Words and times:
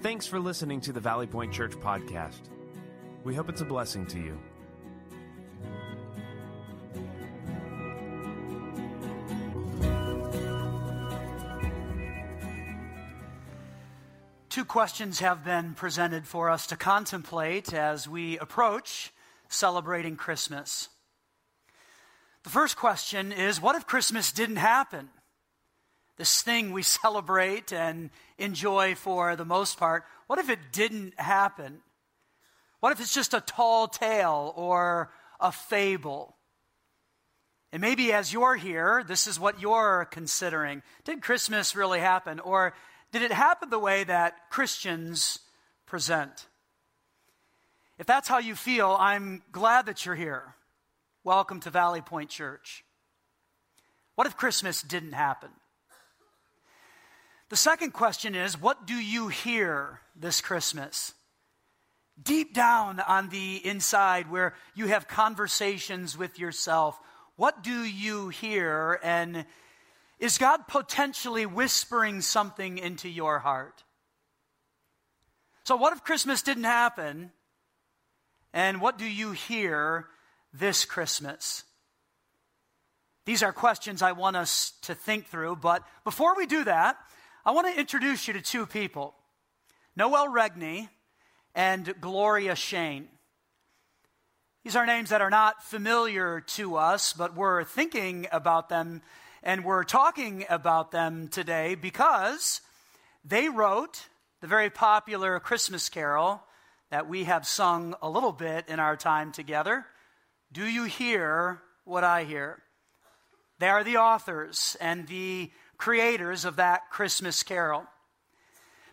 Thanks 0.00 0.28
for 0.28 0.38
listening 0.38 0.80
to 0.82 0.92
the 0.92 1.00
Valley 1.00 1.26
Point 1.26 1.52
Church 1.52 1.72
podcast. 1.72 2.38
We 3.24 3.34
hope 3.34 3.48
it's 3.48 3.62
a 3.62 3.64
blessing 3.64 4.06
to 4.06 4.18
you. 4.18 4.38
Two 14.48 14.64
questions 14.64 15.18
have 15.18 15.44
been 15.44 15.74
presented 15.74 16.28
for 16.28 16.48
us 16.48 16.68
to 16.68 16.76
contemplate 16.76 17.74
as 17.74 18.08
we 18.08 18.38
approach 18.38 19.12
celebrating 19.48 20.14
Christmas. 20.14 20.90
The 22.44 22.50
first 22.50 22.76
question 22.76 23.32
is 23.32 23.60
What 23.60 23.74
if 23.74 23.84
Christmas 23.84 24.30
didn't 24.30 24.56
happen? 24.56 25.08
This 26.18 26.42
thing 26.42 26.72
we 26.72 26.82
celebrate 27.02 27.72
and 27.72 28.10
enjoy 28.36 28.94
for 28.94 29.36
the 29.36 29.44
most 29.44 29.78
part, 29.78 30.04
what 30.26 30.38
if 30.38 30.50
it 30.50 30.72
didn't 30.72 31.18
happen? 31.18 31.80
What 32.80 32.92
if 32.92 33.00
it's 33.00 33.14
just 33.14 33.34
a 33.34 33.40
tall 33.40 33.88
tale 33.88 34.52
or 34.56 35.10
a 35.40 35.50
fable? 35.50 36.36
And 37.72 37.80
maybe 37.80 38.12
as 38.12 38.32
you're 38.32 38.56
here, 38.56 39.04
this 39.06 39.26
is 39.26 39.38
what 39.38 39.60
you're 39.60 40.06
considering. 40.10 40.82
Did 41.04 41.22
Christmas 41.22 41.74
really 41.74 42.00
happen? 42.00 42.40
Or 42.40 42.74
did 43.12 43.22
it 43.22 43.32
happen 43.32 43.70
the 43.70 43.78
way 43.78 44.04
that 44.04 44.50
Christians 44.50 45.38
present? 45.86 46.46
If 47.98 48.06
that's 48.06 48.28
how 48.28 48.38
you 48.38 48.54
feel, 48.54 48.96
I'm 48.98 49.42
glad 49.50 49.86
that 49.86 50.06
you're 50.06 50.14
here. 50.14 50.54
Welcome 51.24 51.60
to 51.60 51.70
Valley 51.70 52.00
Point 52.00 52.30
Church. 52.30 52.84
What 54.14 54.26
if 54.26 54.36
Christmas 54.36 54.80
didn't 54.80 55.12
happen? 55.12 55.50
The 57.48 57.56
second 57.56 57.92
question 57.92 58.34
is 58.34 58.60
what 58.60 58.86
do 58.86 58.94
you 58.94 59.28
hear 59.28 60.00
this 60.14 60.40
Christmas? 60.40 61.14
Deep 62.20 62.52
down 62.52 63.00
on 63.00 63.28
the 63.28 63.64
inside, 63.64 64.30
where 64.30 64.54
you 64.74 64.88
have 64.88 65.06
conversations 65.06 66.18
with 66.18 66.38
yourself, 66.38 66.98
what 67.36 67.62
do 67.62 67.84
you 67.84 68.28
hear? 68.28 68.98
And 69.04 69.46
is 70.18 70.36
God 70.36 70.66
potentially 70.66 71.46
whispering 71.46 72.20
something 72.20 72.78
into 72.78 73.08
your 73.08 73.38
heart? 73.38 73.84
So, 75.62 75.76
what 75.76 75.92
if 75.92 76.02
Christmas 76.02 76.42
didn't 76.42 76.64
happen? 76.64 77.30
And 78.52 78.80
what 78.80 78.98
do 78.98 79.04
you 79.04 79.32
hear 79.32 80.08
this 80.52 80.84
Christmas? 80.84 81.62
These 83.26 83.42
are 83.42 83.52
questions 83.52 84.02
I 84.02 84.12
want 84.12 84.36
us 84.36 84.72
to 84.82 84.94
think 84.94 85.26
through, 85.26 85.56
but 85.56 85.82
before 86.02 86.34
we 86.34 86.46
do 86.46 86.64
that, 86.64 86.96
I 87.48 87.50
want 87.50 87.66
to 87.66 87.80
introduce 87.80 88.28
you 88.28 88.34
to 88.34 88.42
two 88.42 88.66
people 88.66 89.14
Noel 89.96 90.28
Regney 90.28 90.90
and 91.54 91.94
Gloria 91.98 92.54
Shayne. 92.54 93.08
These 94.64 94.76
are 94.76 94.84
names 94.84 95.08
that 95.08 95.22
are 95.22 95.30
not 95.30 95.62
familiar 95.62 96.42
to 96.42 96.76
us, 96.76 97.14
but 97.14 97.34
we're 97.34 97.64
thinking 97.64 98.26
about 98.32 98.68
them 98.68 99.00
and 99.42 99.64
we're 99.64 99.84
talking 99.84 100.44
about 100.50 100.90
them 100.90 101.28
today 101.28 101.74
because 101.74 102.60
they 103.24 103.48
wrote 103.48 104.08
the 104.42 104.46
very 104.46 104.68
popular 104.68 105.40
Christmas 105.40 105.88
carol 105.88 106.42
that 106.90 107.08
we 107.08 107.24
have 107.24 107.46
sung 107.46 107.94
a 108.02 108.10
little 108.10 108.32
bit 108.32 108.68
in 108.68 108.78
our 108.78 108.94
time 108.94 109.32
together. 109.32 109.86
Do 110.52 110.66
you 110.66 110.84
hear 110.84 111.62
what 111.86 112.04
I 112.04 112.24
hear? 112.24 112.62
They 113.58 113.70
are 113.70 113.84
the 113.84 113.96
authors 113.96 114.76
and 114.82 115.08
the 115.08 115.50
creators 115.78 116.44
of 116.44 116.56
that 116.56 116.90
Christmas 116.90 117.42
carol. 117.42 117.86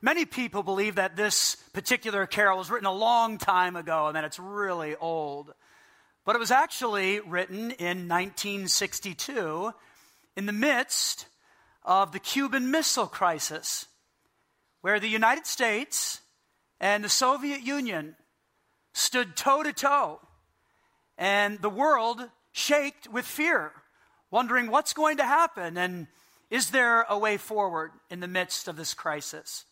Many 0.01 0.25
people 0.25 0.61
believe 0.61 0.95
that 0.95 1.15
this 1.15 1.57
particular 1.73 2.27
carol 2.27 2.59
was 2.59 2.69
written 2.69 2.85
a 2.85 2.93
long 2.93 3.39
time 3.39 3.75
ago 3.75 4.07
and 4.07 4.15
that 4.15 4.23
it's 4.23 4.39
really 4.39 4.95
old. 4.95 5.51
But 6.25 6.35
it 6.35 6.39
was 6.39 6.51
actually 6.51 7.19
written 7.19 7.71
in 7.71 8.07
1962 8.07 9.73
in 10.35 10.45
the 10.45 10.51
midst 10.51 11.27
of 11.83 12.11
the 12.11 12.19
Cuban 12.19 12.71
Missile 12.71 13.07
Crisis, 13.07 13.87
where 14.81 14.99
the 14.99 15.07
United 15.07 15.45
States 15.45 16.21
and 16.79 17.03
the 17.03 17.09
Soviet 17.09 17.61
Union 17.61 18.15
stood 18.93 19.35
toe 19.35 19.63
to 19.63 19.73
toe, 19.73 20.19
and 21.17 21.61
the 21.61 21.69
world 21.69 22.21
shaked 22.51 23.07
with 23.07 23.25
fear, 23.25 23.71
wondering 24.31 24.67
what's 24.67 24.93
going 24.93 25.17
to 25.17 25.25
happen 25.25 25.77
and 25.77 26.07
is 26.49 26.69
there 26.69 27.05
a 27.09 27.17
way 27.17 27.37
forward 27.37 27.91
in 28.09 28.19
the 28.19 28.27
midst 28.27 28.67
of 28.67 28.75
this 28.75 28.93
crisis? 28.93 29.65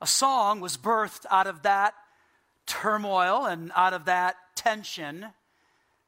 A 0.00 0.06
song 0.06 0.60
was 0.60 0.76
birthed 0.76 1.24
out 1.30 1.46
of 1.46 1.62
that 1.62 1.94
turmoil 2.66 3.46
and 3.46 3.70
out 3.74 3.92
of 3.92 4.04
that 4.06 4.36
tension 4.54 5.26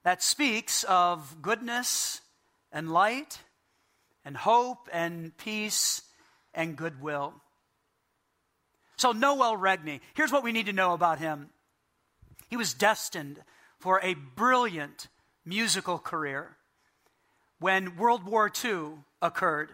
that 0.03 0.23
speaks 0.23 0.85
of 0.85 1.41
goodness 1.41 2.21
and 2.73 2.93
light 2.93 3.41
and 4.25 4.37
hope 4.37 4.89
and 4.93 5.37
peace 5.37 6.03
and 6.53 6.77
goodwill. 6.77 7.35
So, 8.97 9.13
Noel 9.13 9.57
Regney, 9.57 10.01
here's 10.15 10.33
what 10.33 10.43
we 10.43 10.53
need 10.53 10.67
to 10.67 10.73
know 10.73 10.93
about 10.93 11.21
him. 11.21 11.51
He 12.49 12.57
was 12.57 12.75
destined 12.75 13.41
for 13.79 14.01
a 14.03 14.15
brilliant 14.15 15.07
musical 15.45 15.99
career. 15.99 16.57
When 17.61 17.97
World 17.97 18.25
War 18.25 18.51
II 18.65 19.05
occurred, 19.21 19.73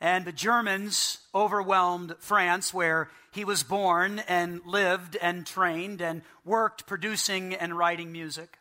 and 0.00 0.24
the 0.24 0.32
Germans 0.32 1.18
overwhelmed 1.34 2.16
France, 2.18 2.74
where 2.74 3.08
he 3.32 3.44
was 3.44 3.62
born 3.62 4.20
and 4.20 4.60
lived 4.66 5.16
and 5.16 5.46
trained 5.46 6.00
and 6.00 6.22
worked 6.44 6.86
producing 6.86 7.54
and 7.54 7.76
writing 7.76 8.12
music. 8.12 8.58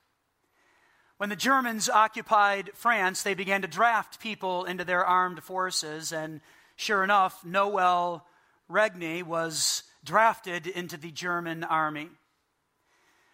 When 1.17 1.29
the 1.29 1.35
Germans 1.35 1.89
occupied 1.89 2.71
France, 2.73 3.23
they 3.23 3.33
began 3.33 3.61
to 3.61 3.67
draft 3.67 4.19
people 4.19 4.65
into 4.65 4.83
their 4.83 5.05
armed 5.05 5.43
forces, 5.43 6.11
and 6.11 6.41
sure 6.75 7.03
enough, 7.03 7.45
Noel 7.45 8.25
Regney 8.69 9.23
was 9.23 9.83
drafted 10.03 10.67
into 10.67 10.97
the 10.97 11.11
German 11.11 11.63
army. 11.63 12.09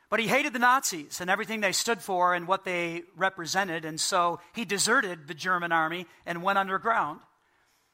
But 0.09 0.20
he 0.20 0.28
hated 0.28 0.53
the 0.53 0.59
Nazis 0.59 1.22
and 1.22 1.30
everything 1.30 1.62
they 1.62 1.72
stood 1.72 2.02
for 2.02 2.34
and 2.34 2.47
what 2.47 2.66
they 2.66 3.03
represented, 3.16 3.86
and 3.86 4.00
so 4.00 4.40
he 4.53 4.66
deserted 4.66 5.28
the 5.28 5.36
German 5.36 5.72
army 5.72 6.08
and 6.25 6.42
went 6.42 6.58
underground. 6.58 7.20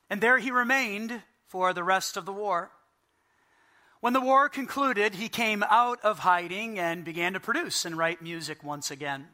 And 0.09 0.21
there 0.21 0.37
he 0.37 0.51
remained 0.51 1.21
for 1.47 1.73
the 1.73 1.83
rest 1.83 2.15
of 2.15 2.25
the 2.25 2.33
war. 2.33 2.71
When 3.99 4.13
the 4.13 4.21
war 4.21 4.49
concluded, 4.49 5.15
he 5.15 5.29
came 5.29 5.63
out 5.69 5.99
of 6.03 6.19
hiding 6.19 6.79
and 6.79 7.03
began 7.03 7.33
to 7.33 7.39
produce 7.39 7.85
and 7.85 7.97
write 7.97 8.21
music 8.21 8.63
once 8.63 8.91
again. 8.91 9.29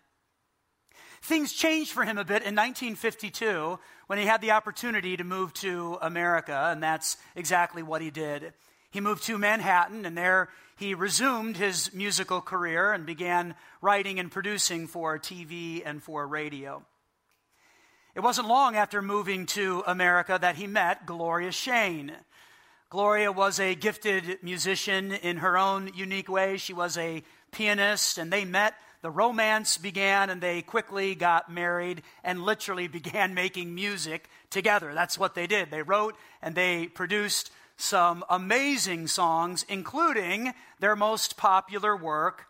Things 1.22 1.53
changed 1.53 1.92
for 1.92 2.03
him 2.03 2.18
a 2.18 2.24
bit 2.24 2.44
in 2.44 2.56
1952 2.56 3.78
when 4.08 4.18
he 4.18 4.25
had 4.25 4.42
the 4.42 4.52
opportunity 4.52 5.16
to 5.18 5.24
move 5.24 5.53
to 5.56 6.00
America, 6.02 6.69
and 6.72 6.81
that's 6.81 7.18
exactly 7.36 7.84
what 7.84 8.02
he 8.02 8.09
did. 8.09 8.53
He 8.91 9.00
moved 9.00 9.24
to 9.24 9.38
Manhattan, 9.38 10.06
and 10.06 10.18
there 10.18 10.50
he 10.75 10.94
resumed 10.94 11.57
his 11.57 11.94
musical 11.94 12.41
career 12.41 12.91
and 12.91 13.06
began 13.06 13.56
writing 13.81 14.19
and 14.19 14.31
producing 14.31 14.88
for 14.88 15.18
TV 15.18 15.81
and 15.85 16.03
for 16.03 16.28
radio. 16.28 16.84
It 18.13 18.19
wasn't 18.19 18.50
long 18.50 18.75
after 18.75 19.01
moving 19.01 19.46
to 19.47 19.84
America 19.88 20.38
that 20.41 20.56
he 20.56 20.68
met 20.68 21.06
Gloria 21.06 21.51
Shayne. 21.51 22.12
Gloria 22.90 23.31
was 23.31 23.59
a 23.59 23.75
gifted 23.75 24.40
musician 24.44 25.13
in 25.13 25.38
her 25.38 25.57
own 25.57 25.91
unique 25.96 26.28
way. 26.28 26.57
She 26.57 26.74
was 26.74 26.97
a 26.97 27.24
pianist, 27.51 28.18
and 28.18 28.31
they 28.31 28.44
met 28.44 28.74
the 29.01 29.10
romance 29.10 29.77
began 29.77 30.30
and 30.30 30.42
they 30.42 30.62
quickly 30.62 31.15
got 31.15 31.51
married 31.51 32.04
and 32.24 32.44
literally 32.44 32.88
began 33.00 33.33
making 33.33 33.74
music 33.74 34.30
together. 34.50 34.94
That's 34.94 35.18
what 35.18 35.36
they 35.36 35.48
did. 35.48 35.71
They 35.71 35.81
wrote 35.81 36.15
and 36.42 36.56
they 36.56 36.88
produced 36.88 37.51
some 37.81 38.24
amazing 38.30 39.07
songs, 39.07 39.66
including 39.68 40.54
their 40.80 40.95
most 40.95 41.38
popular 41.38 41.95
work, 41.95 42.45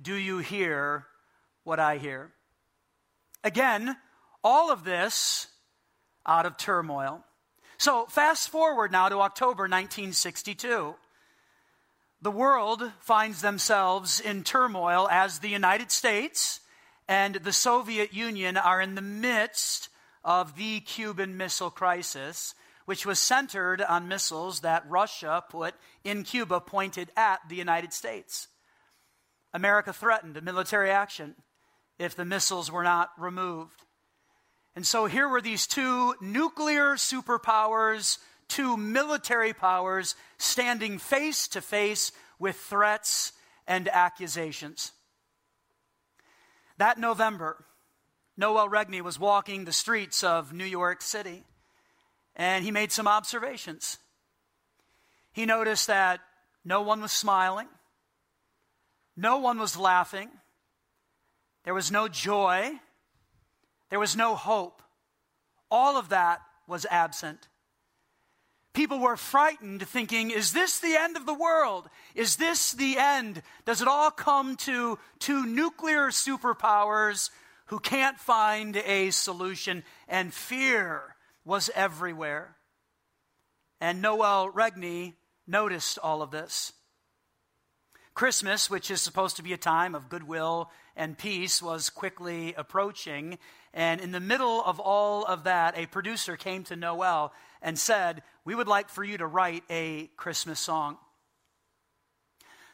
Do 0.00 0.14
You 0.14 0.38
Hear 0.38 1.06
What 1.64 1.78
I 1.78 1.98
Hear? 1.98 2.32
Again, 3.44 3.96
all 4.42 4.70
of 4.70 4.84
this 4.84 5.46
out 6.26 6.46
of 6.46 6.56
turmoil. 6.56 7.24
So, 7.78 8.06
fast 8.06 8.48
forward 8.48 8.90
now 8.90 9.08
to 9.08 9.20
October 9.20 9.62
1962 9.64 10.94
the 12.20 12.30
world 12.32 12.82
finds 12.98 13.42
themselves 13.42 14.18
in 14.18 14.42
turmoil 14.42 15.08
as 15.08 15.38
the 15.38 15.48
United 15.48 15.92
States 15.92 16.58
and 17.06 17.36
the 17.36 17.52
Soviet 17.52 18.12
Union 18.12 18.56
are 18.56 18.80
in 18.80 18.96
the 18.96 19.00
midst 19.00 19.88
of 20.24 20.56
the 20.56 20.80
Cuban 20.80 21.36
Missile 21.36 21.70
Crisis, 21.70 22.56
which 22.88 23.04
was 23.04 23.18
centered 23.18 23.82
on 23.82 24.08
missiles 24.08 24.60
that 24.60 24.82
Russia 24.88 25.44
put 25.50 25.74
in 26.04 26.24
Cuba 26.24 26.58
pointed 26.58 27.10
at 27.18 27.38
the 27.46 27.54
United 27.54 27.92
States. 27.92 28.48
America 29.52 29.92
threatened 29.92 30.38
a 30.38 30.40
military 30.40 30.90
action 30.90 31.34
if 31.98 32.16
the 32.16 32.24
missiles 32.24 32.72
were 32.72 32.82
not 32.82 33.10
removed. 33.18 33.82
And 34.74 34.86
so 34.86 35.04
here 35.04 35.28
were 35.28 35.42
these 35.42 35.66
two 35.66 36.14
nuclear 36.22 36.94
superpowers 36.94 38.16
two 38.48 38.78
military 38.78 39.52
powers 39.52 40.14
standing 40.38 40.96
face 40.96 41.46
to 41.48 41.60
face 41.60 42.10
with 42.38 42.56
threats 42.56 43.34
and 43.66 43.86
accusations. 43.86 44.92
That 46.78 46.96
November, 46.96 47.66
Noel 48.38 48.70
Regney 48.70 49.02
was 49.02 49.20
walking 49.20 49.66
the 49.66 49.74
streets 49.74 50.24
of 50.24 50.54
New 50.54 50.64
York 50.64 51.02
City 51.02 51.44
and 52.38 52.64
he 52.64 52.70
made 52.70 52.92
some 52.92 53.08
observations. 53.08 53.98
He 55.32 55.44
noticed 55.44 55.88
that 55.88 56.20
no 56.64 56.82
one 56.82 57.02
was 57.02 57.12
smiling, 57.12 57.68
no 59.16 59.38
one 59.38 59.58
was 59.58 59.76
laughing, 59.76 60.30
there 61.64 61.74
was 61.74 61.90
no 61.90 62.08
joy, 62.08 62.70
there 63.90 63.98
was 63.98 64.16
no 64.16 64.36
hope. 64.36 64.82
All 65.70 65.96
of 65.98 66.10
that 66.10 66.40
was 66.66 66.86
absent. 66.90 67.48
People 68.72 69.00
were 69.00 69.16
frightened, 69.16 69.86
thinking, 69.86 70.30
Is 70.30 70.52
this 70.52 70.78
the 70.78 70.96
end 70.96 71.16
of 71.16 71.26
the 71.26 71.34
world? 71.34 71.90
Is 72.14 72.36
this 72.36 72.72
the 72.72 72.96
end? 72.96 73.42
Does 73.66 73.82
it 73.82 73.88
all 73.88 74.10
come 74.10 74.56
to 74.58 74.98
two 75.18 75.44
nuclear 75.44 76.08
superpowers 76.08 77.30
who 77.66 77.80
can't 77.80 78.18
find 78.18 78.76
a 78.76 79.10
solution? 79.10 79.82
And 80.06 80.32
fear 80.32 81.16
was 81.48 81.70
everywhere. 81.74 82.56
And 83.80 84.02
Noel 84.02 84.52
Regney 84.52 85.14
noticed 85.46 85.98
all 86.02 86.20
of 86.20 86.30
this. 86.30 86.74
Christmas, 88.12 88.68
which 88.68 88.90
is 88.90 89.00
supposed 89.00 89.36
to 89.36 89.42
be 89.42 89.54
a 89.54 89.56
time 89.56 89.94
of 89.94 90.10
goodwill 90.10 90.70
and 90.94 91.16
peace, 91.16 91.62
was 91.62 91.88
quickly 91.88 92.52
approaching. 92.54 93.38
And 93.72 94.00
in 94.00 94.12
the 94.12 94.20
middle 94.20 94.62
of 94.62 94.78
all 94.78 95.24
of 95.24 95.44
that, 95.44 95.78
a 95.78 95.86
producer 95.86 96.36
came 96.36 96.64
to 96.64 96.76
Noel 96.76 97.32
and 97.62 97.78
said, 97.78 98.22
We 98.44 98.54
would 98.54 98.68
like 98.68 98.90
for 98.90 99.02
you 99.02 99.16
to 99.16 99.26
write 99.26 99.64
a 99.70 100.10
Christmas 100.18 100.60
song. 100.60 100.98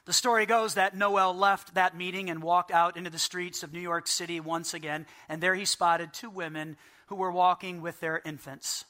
The 0.05 0.12
story 0.12 0.47
goes 0.47 0.75
that 0.75 0.97
Noel 0.97 1.32
left 1.35 1.75
that 1.75 1.97
meeting 1.97 2.29
and 2.29 2.43
walked 2.43 2.73
out 2.73 2.97
into 2.97 3.11
the 3.11 3.19
streets 3.19 3.62
of 3.62 3.73
New 3.73 3.81
York 3.81 4.09
City 4.09 4.41
once 4.41 4.75
again, 4.75 5.06
and 5.29 5.41
there 5.41 5.55
he 5.55 5.65
spotted 5.65 6.12
two 6.12 6.29
women 6.29 6.77
who 7.06 7.17
were 7.17 7.33
walking 7.33 7.81
with 7.81 8.01
their 8.01 8.21
infants. 8.25 8.85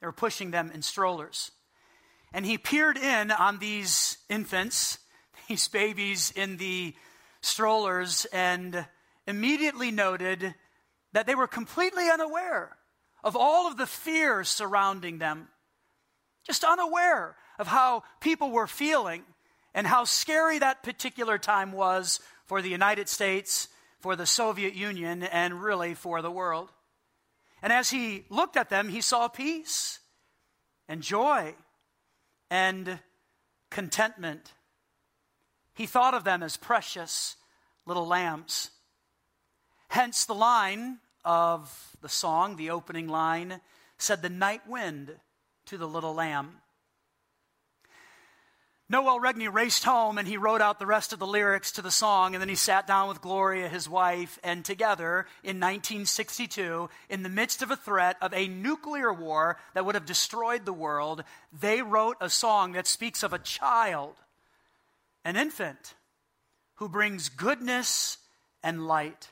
They 0.00 0.06
were 0.06 0.12
pushing 0.12 0.50
them 0.50 0.70
in 0.72 0.82
strollers. 0.82 1.50
And 2.32 2.46
he 2.46 2.58
peered 2.58 2.96
in 2.96 3.30
on 3.30 3.58
these 3.58 4.18
infants 4.28 4.98
these 5.48 5.68
babies 5.68 6.32
in 6.34 6.56
the 6.58 6.94
strollers 7.40 8.26
and 8.32 8.86
immediately 9.26 9.90
noted 9.90 10.54
that 11.12 11.26
they 11.26 11.34
were 11.34 11.46
completely 11.46 12.08
unaware 12.08 12.76
of 13.24 13.36
all 13.36 13.66
of 13.66 13.76
the 13.76 13.86
fear 13.86 14.44
surrounding 14.44 15.18
them, 15.18 15.48
just 16.46 16.64
unaware 16.64 17.36
of 17.58 17.66
how 17.66 18.02
people 18.20 18.50
were 18.50 18.66
feeling 18.66 19.24
and 19.74 19.86
how 19.86 20.04
scary 20.04 20.58
that 20.58 20.82
particular 20.82 21.36
time 21.38 21.72
was 21.72 22.20
for 22.46 22.62
the 22.62 22.70
United 22.70 23.08
States, 23.08 23.68
for 24.00 24.16
the 24.16 24.26
Soviet 24.26 24.74
Union, 24.74 25.22
and 25.22 25.62
really 25.62 25.94
for 25.94 26.22
the 26.22 26.30
world. 26.30 26.70
And 27.62 27.72
as 27.72 27.90
he 27.90 28.24
looked 28.30 28.56
at 28.56 28.70
them, 28.70 28.88
he 28.88 29.00
saw 29.00 29.28
peace 29.28 30.00
and 30.88 31.02
joy 31.02 31.54
and 32.50 32.98
contentment. 33.70 34.54
He 35.74 35.86
thought 35.86 36.14
of 36.14 36.24
them 36.24 36.42
as 36.42 36.56
precious 36.56 37.36
little 37.86 38.06
lambs. 38.06 38.70
Hence, 39.88 40.24
the 40.24 40.34
line 40.34 40.98
of 41.24 41.96
the 42.00 42.08
song, 42.08 42.56
the 42.56 42.70
opening 42.70 43.08
line, 43.08 43.60
said, 43.98 44.22
The 44.22 44.28
night 44.28 44.66
wind 44.66 45.16
to 45.66 45.76
the 45.76 45.88
little 45.88 46.14
lamb. 46.14 46.59
Noel 48.90 49.20
Regney 49.20 49.50
raced 49.50 49.84
home 49.84 50.18
and 50.18 50.26
he 50.26 50.36
wrote 50.36 50.60
out 50.60 50.80
the 50.80 50.86
rest 50.86 51.12
of 51.12 51.20
the 51.20 51.26
lyrics 51.26 51.70
to 51.72 51.82
the 51.82 51.92
song, 51.92 52.34
and 52.34 52.42
then 52.42 52.48
he 52.48 52.56
sat 52.56 52.88
down 52.88 53.06
with 53.06 53.20
Gloria, 53.20 53.68
his 53.68 53.88
wife, 53.88 54.36
and 54.42 54.64
together 54.64 55.26
in 55.44 55.60
1962, 55.60 56.90
in 57.08 57.22
the 57.22 57.28
midst 57.28 57.62
of 57.62 57.70
a 57.70 57.76
threat 57.76 58.16
of 58.20 58.34
a 58.34 58.48
nuclear 58.48 59.12
war 59.12 59.58
that 59.74 59.86
would 59.86 59.94
have 59.94 60.06
destroyed 60.06 60.64
the 60.64 60.72
world, 60.72 61.22
they 61.52 61.82
wrote 61.82 62.16
a 62.20 62.28
song 62.28 62.72
that 62.72 62.88
speaks 62.88 63.22
of 63.22 63.32
a 63.32 63.38
child 63.38 64.16
an 65.24 65.36
infant 65.36 65.94
who 66.74 66.88
brings 66.88 67.28
goodness 67.28 68.18
and 68.60 68.88
light. 68.88 69.30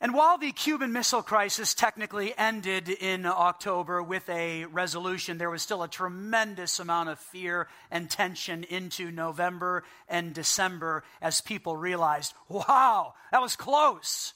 And 0.00 0.12
while 0.12 0.36
the 0.36 0.52
Cuban 0.52 0.92
Missile 0.92 1.22
Crisis 1.22 1.72
technically 1.72 2.34
ended 2.36 2.88
in 2.88 3.24
October 3.24 4.02
with 4.02 4.28
a 4.28 4.66
resolution, 4.66 5.38
there 5.38 5.50
was 5.50 5.62
still 5.62 5.82
a 5.82 5.88
tremendous 5.88 6.78
amount 6.78 7.08
of 7.08 7.18
fear 7.18 7.68
and 7.90 8.10
tension 8.10 8.64
into 8.64 9.10
November 9.10 9.84
and 10.08 10.34
December 10.34 11.04
as 11.22 11.40
people 11.40 11.76
realized, 11.76 12.34
wow, 12.48 13.14
that 13.32 13.40
was 13.40 13.56
close. 13.56 14.34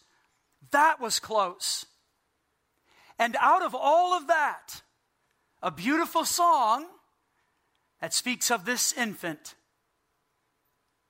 That 0.70 1.00
was 1.00 1.18
close. 1.18 1.84
And 3.18 3.36
out 3.40 3.62
of 3.62 3.74
all 3.74 4.14
of 4.14 4.28
that, 4.28 4.82
a 5.62 5.70
beautiful 5.70 6.24
song 6.24 6.86
that 8.00 8.14
speaks 8.14 8.50
of 8.50 8.64
this 8.64 8.92
infant, 8.92 9.54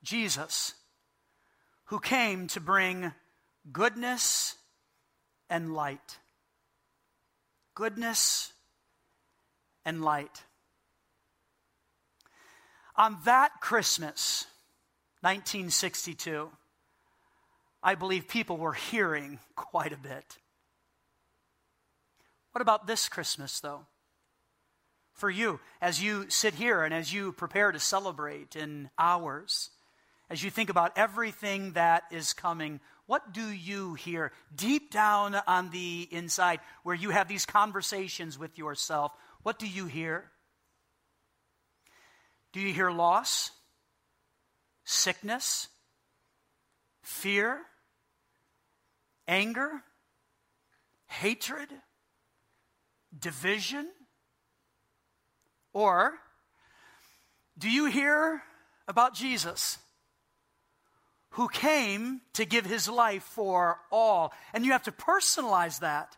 Jesus, 0.03 0.75
who 1.87 2.01
came 2.01 2.47
to 2.49 2.61
bring 2.61 3.13
goodness 3.73 4.57
and 5.51 5.75
light. 5.75 6.19
Goodness 7.75 8.53
and 9.85 10.05
light. 10.05 10.43
On 12.97 13.17
that 13.25 13.53
Christmas, 13.61 14.47
1962, 15.21 16.51
I 17.83 17.95
believe 17.95 18.27
people 18.27 18.57
were 18.57 18.73
hearing 18.73 19.39
quite 19.55 19.93
a 19.93 19.97
bit. 19.97 20.39
What 22.53 22.63
about 22.63 22.87
this 22.87 23.09
Christmas, 23.09 23.61
though? 23.61 23.87
for 25.19 25.29
you 25.29 25.59
as 25.83 26.03
you 26.03 26.27
sit 26.29 26.55
here 26.55 26.85
and 26.85 26.95
as 26.95 27.13
you 27.13 27.33
prepare 27.33 27.73
to 27.73 27.81
celebrate 27.81 28.55
in 28.55 28.89
hours, 28.99 29.71
as 30.31 30.43
you 30.43 30.51
think 30.51 30.71
about 30.71 30.97
everything 30.97 31.73
that 31.73 32.05
is 32.13 32.33
coming, 32.33 32.81
what 33.09 33.33
do 33.33 33.49
you 33.51 33.95
hear 33.95 34.33
deep 34.55 34.91
down 34.91 35.35
on 35.47 35.71
the 35.71 36.07
inside 36.11 36.61
where 36.83 36.95
you 36.95 37.09
have 37.09 37.27
these 37.27 37.47
conversations 37.47 38.39
with 38.39 38.59
yourself? 38.59 39.13
What 39.43 39.59
do 39.59 39.67
you 39.67 39.87
hear? 39.87 40.31
Do 42.53 42.61
you 42.61 42.71
hear 42.75 42.91
loss, 42.91 43.51
sickness, 44.85 45.69
fear, 47.03 47.61
anger, 49.27 49.83
hatred, 51.07 51.71
division? 53.19 53.89
Or 55.73 56.13
do 57.57 57.71
you 57.71 57.87
hear 57.87 58.43
about 58.87 59.15
Jesus? 59.15 59.79
Who 61.39 61.49
came 61.49 62.21
to 62.33 62.45
give 62.45 62.67
his 62.67 62.89
life 62.89 63.23
for 63.23 63.79
all. 63.93 64.33
And 64.53 64.67
you 64.67 64.73
have 64.73 64.83
to 64.83 64.93
personalize 64.93 65.79
that. 65.79 66.17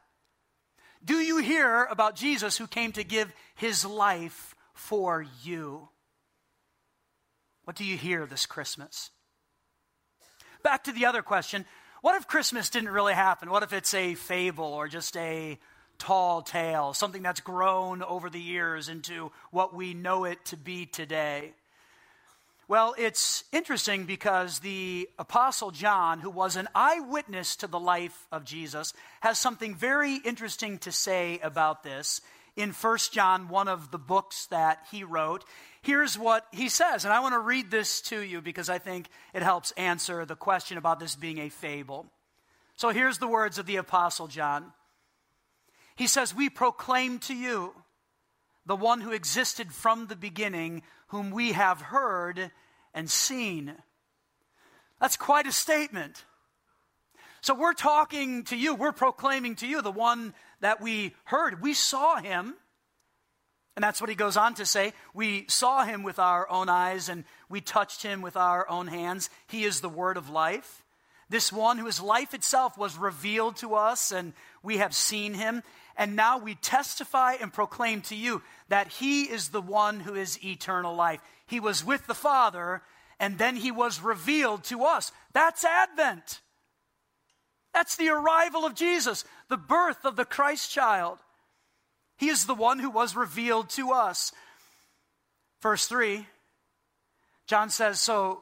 Do 1.04 1.16
you 1.16 1.36
hear 1.36 1.84
about 1.84 2.16
Jesus 2.16 2.56
who 2.56 2.66
came 2.66 2.92
to 2.92 3.04
give 3.04 3.30
his 3.54 3.84
life 3.84 4.54
for 4.72 5.26
you? 5.42 5.90
What 7.64 7.76
do 7.76 7.84
you 7.84 7.98
hear 7.98 8.24
this 8.24 8.46
Christmas? 8.46 9.10
Back 10.62 10.84
to 10.84 10.92
the 10.92 11.04
other 11.04 11.20
question 11.20 11.66
what 12.00 12.16
if 12.16 12.26
Christmas 12.26 12.70
didn't 12.70 12.88
really 12.88 13.12
happen? 13.12 13.50
What 13.50 13.62
if 13.62 13.74
it's 13.74 13.92
a 13.92 14.14
fable 14.14 14.64
or 14.64 14.88
just 14.88 15.18
a 15.18 15.58
tall 15.98 16.40
tale, 16.40 16.94
something 16.94 17.22
that's 17.22 17.40
grown 17.40 18.02
over 18.02 18.30
the 18.30 18.40
years 18.40 18.88
into 18.88 19.30
what 19.50 19.74
we 19.74 19.92
know 19.92 20.24
it 20.24 20.42
to 20.46 20.56
be 20.56 20.86
today. 20.86 21.52
Well, 22.70 22.94
it's 22.96 23.42
interesting 23.50 24.04
because 24.04 24.60
the 24.60 25.08
Apostle 25.18 25.72
John, 25.72 26.20
who 26.20 26.30
was 26.30 26.54
an 26.54 26.68
eyewitness 26.72 27.56
to 27.56 27.66
the 27.66 27.80
life 27.80 28.28
of 28.30 28.44
Jesus, 28.44 28.92
has 29.22 29.40
something 29.40 29.74
very 29.74 30.14
interesting 30.14 30.78
to 30.78 30.92
say 30.92 31.40
about 31.42 31.82
this 31.82 32.20
in 32.54 32.70
1 32.70 32.98
John, 33.10 33.48
one 33.48 33.66
of 33.66 33.90
the 33.90 33.98
books 33.98 34.46
that 34.52 34.86
he 34.92 35.02
wrote. 35.02 35.44
Here's 35.82 36.16
what 36.16 36.46
he 36.52 36.68
says, 36.68 37.04
and 37.04 37.12
I 37.12 37.18
want 37.18 37.32
to 37.32 37.40
read 37.40 37.72
this 37.72 38.00
to 38.02 38.20
you 38.20 38.40
because 38.40 38.68
I 38.68 38.78
think 38.78 39.08
it 39.34 39.42
helps 39.42 39.72
answer 39.72 40.24
the 40.24 40.36
question 40.36 40.78
about 40.78 41.00
this 41.00 41.16
being 41.16 41.38
a 41.38 41.48
fable. 41.48 42.06
So 42.76 42.90
here's 42.90 43.18
the 43.18 43.26
words 43.26 43.58
of 43.58 43.66
the 43.66 43.78
Apostle 43.78 44.28
John. 44.28 44.72
He 45.96 46.06
says, 46.06 46.36
We 46.36 46.48
proclaim 46.48 47.18
to 47.18 47.34
you 47.34 47.74
the 48.64 48.76
one 48.76 49.00
who 49.00 49.10
existed 49.10 49.72
from 49.72 50.06
the 50.06 50.14
beginning, 50.14 50.82
whom 51.10 51.30
we 51.30 51.52
have 51.52 51.80
heard 51.80 52.50
and 52.94 53.10
seen. 53.10 53.74
That's 55.00 55.16
quite 55.16 55.46
a 55.46 55.52
statement. 55.52 56.24
So 57.40 57.54
we're 57.54 57.74
talking 57.74 58.44
to 58.44 58.56
you, 58.56 58.74
we're 58.74 58.92
proclaiming 58.92 59.56
to 59.56 59.66
you 59.66 59.82
the 59.82 59.90
one 59.90 60.34
that 60.60 60.80
we 60.80 61.14
heard. 61.24 61.62
We 61.62 61.74
saw 61.74 62.16
him, 62.16 62.54
And 63.76 63.84
that's 63.84 64.00
what 64.00 64.10
he 64.10 64.16
goes 64.16 64.36
on 64.36 64.54
to 64.54 64.66
say. 64.66 64.92
We 65.14 65.46
saw 65.48 65.84
him 65.84 66.02
with 66.02 66.18
our 66.18 66.50
own 66.50 66.68
eyes 66.68 67.08
and 67.08 67.24
we 67.48 67.60
touched 67.60 68.02
him 68.02 68.20
with 68.20 68.36
our 68.36 68.68
own 68.68 68.88
hands. 68.88 69.30
He 69.46 69.64
is 69.64 69.80
the 69.80 69.88
word 69.88 70.16
of 70.16 70.28
life. 70.28 70.82
This 71.30 71.52
one 71.52 71.78
who 71.78 71.86
is 71.86 72.00
life 72.00 72.34
itself 72.34 72.76
was 72.76 72.98
revealed 72.98 73.56
to 73.58 73.74
us 73.74 74.12
and 74.12 74.34
we 74.62 74.78
have 74.78 74.94
seen 74.94 75.32
him. 75.34 75.62
And 76.00 76.16
now 76.16 76.38
we 76.38 76.54
testify 76.54 77.34
and 77.34 77.52
proclaim 77.52 78.00
to 78.02 78.16
you 78.16 78.40
that 78.70 78.88
he 78.88 79.24
is 79.24 79.50
the 79.50 79.60
one 79.60 80.00
who 80.00 80.14
is 80.14 80.42
eternal 80.42 80.94
life. 80.96 81.20
He 81.46 81.60
was 81.60 81.84
with 81.84 82.06
the 82.06 82.14
Father 82.14 82.80
and 83.20 83.36
then 83.36 83.54
he 83.54 83.70
was 83.70 84.00
revealed 84.00 84.64
to 84.64 84.84
us. 84.84 85.12
That's 85.34 85.62
Advent. 85.62 86.40
That's 87.74 87.96
the 87.96 88.08
arrival 88.08 88.64
of 88.64 88.74
Jesus, 88.74 89.26
the 89.50 89.58
birth 89.58 90.06
of 90.06 90.16
the 90.16 90.24
Christ 90.24 90.70
child. 90.72 91.18
He 92.16 92.30
is 92.30 92.46
the 92.46 92.54
one 92.54 92.78
who 92.78 92.90
was 92.90 93.14
revealed 93.14 93.68
to 93.70 93.92
us. 93.92 94.32
Verse 95.60 95.86
3, 95.86 96.26
John 97.46 97.68
says, 97.68 98.00
So 98.00 98.40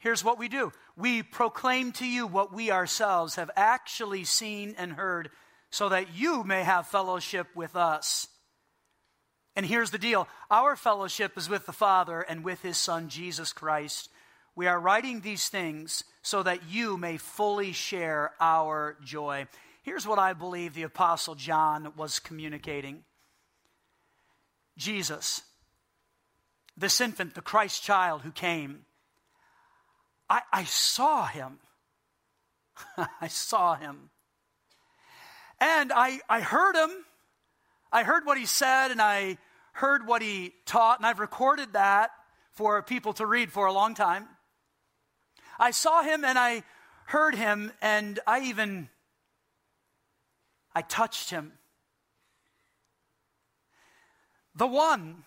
here's 0.00 0.24
what 0.24 0.40
we 0.40 0.48
do 0.48 0.72
we 0.96 1.22
proclaim 1.22 1.92
to 1.92 2.06
you 2.06 2.26
what 2.26 2.52
we 2.52 2.72
ourselves 2.72 3.36
have 3.36 3.50
actually 3.54 4.24
seen 4.24 4.74
and 4.76 4.94
heard, 4.94 5.30
so 5.70 5.88
that 5.88 6.14
you 6.14 6.44
may 6.44 6.62
have 6.62 6.86
fellowship 6.86 7.46
with 7.54 7.76
us. 7.76 8.26
And 9.56 9.66
here's 9.66 9.90
the 9.90 9.98
deal 9.98 10.28
our 10.50 10.76
fellowship 10.76 11.36
is 11.36 11.48
with 11.48 11.66
the 11.66 11.72
Father 11.72 12.20
and 12.20 12.44
with 12.44 12.62
his 12.62 12.78
Son, 12.78 13.08
Jesus 13.08 13.52
Christ. 13.52 14.08
We 14.56 14.66
are 14.66 14.80
writing 14.80 15.20
these 15.20 15.48
things 15.48 16.04
so 16.22 16.42
that 16.42 16.68
you 16.68 16.96
may 16.96 17.16
fully 17.16 17.72
share 17.72 18.32
our 18.40 18.96
joy. 19.04 19.46
Here's 19.82 20.06
what 20.06 20.18
I 20.18 20.34
believe 20.34 20.74
the 20.74 20.82
Apostle 20.82 21.34
John 21.34 21.92
was 21.96 22.18
communicating 22.18 23.04
Jesus, 24.76 25.42
this 26.76 27.00
infant, 27.00 27.34
the 27.34 27.42
Christ 27.42 27.82
child 27.82 28.22
who 28.22 28.32
came, 28.32 28.86
I, 30.28 30.42
I 30.52 30.64
saw 30.64 31.26
him. 31.26 31.58
I 33.20 33.28
saw 33.28 33.74
him. 33.74 34.10
And 35.60 35.92
I, 35.92 36.20
I 36.28 36.40
heard 36.40 36.74
him. 36.74 36.90
I 37.92 38.02
heard 38.02 38.24
what 38.24 38.38
he 38.38 38.46
said 38.46 38.90
and 38.90 39.02
I 39.02 39.38
heard 39.72 40.06
what 40.06 40.22
he 40.22 40.52
taught, 40.66 40.98
and 40.98 41.06
I've 41.06 41.20
recorded 41.20 41.72
that 41.72 42.10
for 42.52 42.82
people 42.82 43.12
to 43.14 43.26
read 43.26 43.52
for 43.52 43.66
a 43.66 43.72
long 43.72 43.94
time. 43.94 44.28
I 45.58 45.70
saw 45.70 46.02
him 46.02 46.24
and 46.24 46.38
I 46.38 46.62
heard 47.06 47.34
him, 47.34 47.72
and 47.82 48.20
I 48.26 48.42
even 48.42 48.88
I 50.74 50.82
touched 50.82 51.30
him. 51.30 51.52
The 54.54 54.66
one 54.66 55.24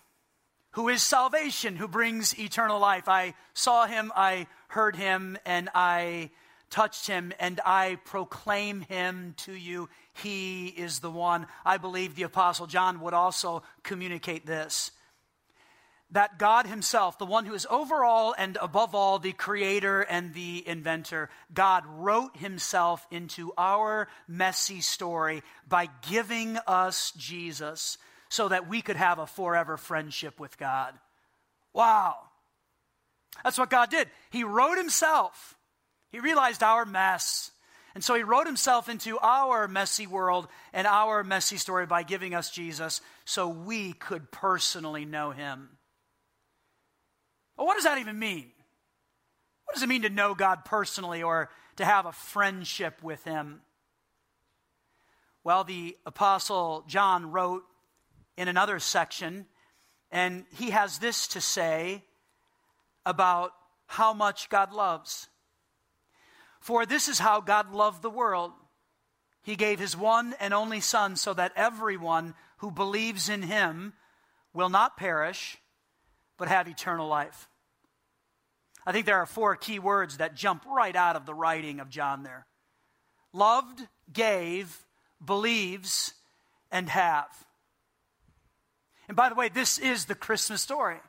who 0.72 0.90
is 0.90 1.02
salvation, 1.02 1.76
who 1.76 1.88
brings 1.88 2.38
eternal 2.40 2.80
life. 2.80 3.08
I 3.08 3.36
saw 3.54 3.86
him, 3.86 4.12
I 4.16 4.48
heard 4.70 4.96
him, 4.96 5.38
and 5.46 5.70
I 5.76 6.32
touched 6.74 7.06
him, 7.06 7.32
and 7.40 7.62
I 7.64 8.00
proclaim 8.04 8.82
him 8.82 9.36
to 9.38 9.54
you. 9.54 9.90
He 10.14 10.68
is 10.68 11.00
the 11.00 11.12
one. 11.12 11.46
I 11.64 11.78
believe 11.78 12.16
the 12.16 12.24
Apostle 12.24 12.66
John 12.66 13.00
would 13.02 13.14
also 13.14 13.62
communicate 13.84 14.48
this 14.48 14.92
that 16.12 16.38
God 16.38 16.68
Himself, 16.68 17.18
the 17.18 17.26
one 17.26 17.46
who 17.46 17.56
is 17.56 17.66
over 17.72 18.04
all 18.06 18.36
and 18.38 18.56
above 18.62 18.94
all, 18.94 19.18
the 19.18 19.34
creator 19.34 20.02
and 20.02 20.34
the 20.34 20.64
inventor, 20.68 21.30
God 21.52 21.84
wrote 21.88 22.38
Himself 22.38 23.06
into 23.10 23.52
our 23.58 24.08
messy 24.28 24.82
story 24.82 25.42
by 25.68 25.90
giving 26.10 26.58
us 26.68 27.12
Jesus 27.18 27.98
so 28.30 28.48
that 28.48 28.70
we 28.70 28.82
could 28.82 28.96
have 28.96 29.18
a 29.18 29.26
forever 29.26 29.76
friendship 29.76 30.40
with 30.40 30.58
God. 30.58 30.94
Wow. 31.74 32.18
That's 33.44 33.58
what 33.58 33.72
God 33.72 33.90
did. 33.90 34.08
He 34.30 34.44
wrote 34.44 34.78
Himself. 34.78 35.56
He 36.14 36.22
realized 36.22 36.64
our 36.64 36.86
mess. 36.86 37.52
And 37.94 38.02
so 38.02 38.16
he 38.16 38.24
wrote 38.24 38.48
himself 38.48 38.88
into 38.88 39.20
our 39.20 39.68
messy 39.68 40.08
world 40.08 40.48
and 40.72 40.88
our 40.88 41.26
messy 41.26 41.58
story 41.58 41.86
by 41.86 42.04
giving 42.04 42.34
us 42.34 42.50
Jesus 42.50 43.02
so 43.26 43.50
we 43.50 43.92
could 43.92 44.32
personally 44.32 45.04
know 45.04 45.32
him. 45.32 45.70
Well, 47.58 47.68
what 47.68 47.76
does 47.76 47.84
that 47.84 47.98
even 47.98 48.18
mean? 48.18 48.52
What 49.66 49.76
does 49.76 49.84
it 49.84 49.90
mean 49.90 50.04
to 50.04 50.10
know 50.10 50.36
God 50.36 50.66
personally 50.66 51.24
or 51.24 51.50
to 51.78 51.86
have 51.86 52.06
a 52.06 52.12
friendship 52.12 53.02
with 53.02 53.24
Him? 53.24 53.62
Well, 55.44 55.64
the 55.64 55.98
Apostle 56.06 56.86
John 56.88 57.32
wrote 57.32 57.64
in 58.38 58.48
another 58.48 58.80
section, 58.80 59.46
and 60.12 60.46
he 60.56 60.70
has 60.70 61.00
this 61.00 61.28
to 61.30 61.42
say 61.42 62.04
about 63.06 63.52
how 63.88 64.14
much 64.14 64.50
God 64.50 64.72
loves. 64.72 65.28
For 66.64 66.86
this 66.86 67.10
is 67.10 67.20
how 67.20 67.42
God 67.42 67.74
loved 67.74 68.02
the 68.02 68.10
world. 68.10 68.54
He 69.44 69.58
gave 69.58 69.80
his 69.80 69.98
one 69.98 70.34
and 70.40 70.54
only 70.54 70.80
Son 70.80 71.18
so 71.18 71.34
that 71.34 71.52
everyone 71.58 72.36
who 72.60 72.72
believes 72.72 73.28
in 73.28 73.42
him 73.42 73.92
will 74.54 74.70
not 74.70 74.96
perish, 74.96 75.58
but 76.38 76.48
have 76.48 76.70
eternal 76.70 77.10
life. 77.10 77.50
I 78.86 78.94
think 78.94 79.06
there 79.06 79.18
are 79.18 79.26
four 79.26 79.58
key 79.58 79.78
words 79.78 80.20
that 80.20 80.36
jump 80.36 80.64
right 80.66 80.96
out 80.96 81.18
of 81.18 81.26
the 81.26 81.34
writing 81.34 81.82
of 81.82 81.90
John 81.90 82.24
there 82.24 82.48
loved, 83.34 83.86
gave, 84.14 84.86
believes, 85.24 86.14
and 86.72 86.88
have. 86.88 87.28
And 89.10 89.18
by 89.18 89.28
the 89.28 89.36
way, 89.36 89.50
this 89.50 89.80
is 89.80 90.06
the 90.06 90.16
Christmas 90.16 90.62
story. 90.62 91.02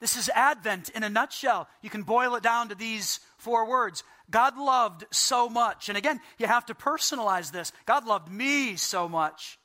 This 0.00 0.16
is 0.16 0.30
Advent 0.30 0.88
in 0.88 1.02
a 1.02 1.10
nutshell. 1.10 1.68
You 1.82 1.90
can 1.90 2.02
boil 2.02 2.34
it 2.34 2.42
down 2.42 2.70
to 2.70 2.74
these 2.74 3.20
four 3.36 3.68
words 3.68 4.02
God 4.30 4.56
loved 4.56 5.04
so 5.10 5.48
much. 5.48 5.88
And 5.88 5.98
again, 5.98 6.20
you 6.38 6.46
have 6.46 6.66
to 6.66 6.74
personalize 6.74 7.50
this. 7.50 7.72
God 7.84 8.06
loved 8.06 8.30
me 8.30 8.76
so 8.76 9.08
much 9.08 9.58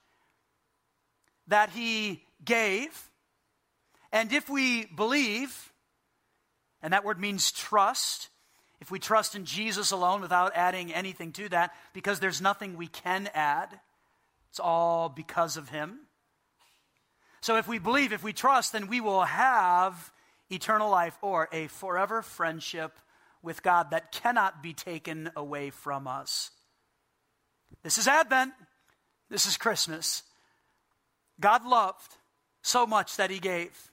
that 1.47 1.69
he 1.69 2.23
gave. 2.43 3.09
And 4.11 4.33
if 4.33 4.49
we 4.49 4.85
believe, 4.85 5.71
and 6.81 6.93
that 6.93 7.05
word 7.05 7.19
means 7.19 7.51
trust, 7.51 8.29
if 8.81 8.89
we 8.89 8.99
trust 8.99 9.35
in 9.35 9.45
Jesus 9.45 9.91
alone 9.91 10.21
without 10.21 10.53
adding 10.55 10.93
anything 10.93 11.31
to 11.33 11.49
that, 11.49 11.73
because 11.93 12.19
there's 12.19 12.41
nothing 12.41 12.75
we 12.75 12.87
can 12.87 13.29
add, 13.33 13.79
it's 14.49 14.59
all 14.59 15.09
because 15.09 15.57
of 15.57 15.69
him. 15.69 15.99
So 17.41 17.57
if 17.57 17.67
we 17.67 17.77
believe, 17.77 18.11
if 18.11 18.23
we 18.23 18.33
trust, 18.33 18.71
then 18.71 18.87
we 18.87 19.01
will 19.01 19.23
have 19.23 20.11
eternal 20.51 20.89
life 20.89 21.17
or 21.21 21.49
a 21.51 21.67
forever 21.67 22.21
friendship 22.21 22.99
with 23.41 23.63
God 23.63 23.91
that 23.91 24.11
cannot 24.11 24.63
be 24.63 24.73
taken 24.73 25.29
away 25.35 25.69
from 25.69 26.07
us. 26.07 26.51
This 27.83 27.97
is 27.97 28.07
Advent. 28.07 28.53
This 29.29 29.45
is 29.45 29.57
Christmas. 29.57 30.23
God 31.39 31.65
loved 31.65 32.17
so 32.61 32.85
much 32.87 33.17
that 33.17 33.29
He 33.29 33.39
gave. 33.39 33.91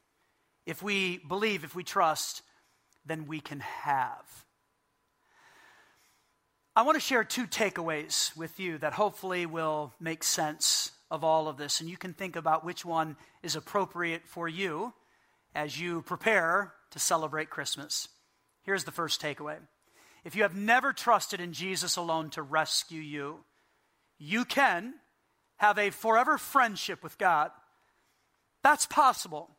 If 0.66 0.82
we 0.82 1.18
believe, 1.18 1.64
if 1.64 1.74
we 1.74 1.84
trust, 1.84 2.42
then 3.04 3.26
we 3.26 3.40
can 3.40 3.60
have. 3.60 4.44
I 6.74 6.82
want 6.82 6.96
to 6.96 7.00
share 7.00 7.24
two 7.24 7.46
takeaways 7.46 8.34
with 8.36 8.58
you 8.58 8.78
that 8.78 8.94
hopefully 8.94 9.44
will 9.44 9.92
make 10.00 10.24
sense 10.24 10.92
of 11.10 11.24
all 11.24 11.48
of 11.48 11.58
this, 11.58 11.80
and 11.80 11.90
you 11.90 11.98
can 11.98 12.14
think 12.14 12.36
about 12.36 12.64
which 12.64 12.84
one 12.84 13.16
is 13.42 13.56
appropriate 13.56 14.22
for 14.26 14.48
you 14.48 14.94
as 15.54 15.78
you 15.78 16.02
prepare 16.02 16.72
to 16.90 16.98
celebrate 16.98 17.50
Christmas. 17.50 18.08
Here's 18.62 18.84
the 18.84 18.92
first 18.92 19.20
takeaway 19.20 19.58
if 20.24 20.36
you 20.36 20.42
have 20.42 20.54
never 20.54 20.92
trusted 20.92 21.40
in 21.40 21.52
Jesus 21.52 21.96
alone 21.96 22.30
to 22.30 22.42
rescue 22.42 23.00
you, 23.00 23.40
you 24.18 24.44
can 24.44 24.94
have 25.56 25.78
a 25.78 25.90
forever 25.90 26.38
friendship 26.38 27.02
with 27.02 27.18
God. 27.18 27.50
That's 28.62 28.86
possible 28.86 29.50